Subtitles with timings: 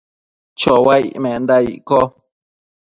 [0.59, 2.01] chouaic menda icco?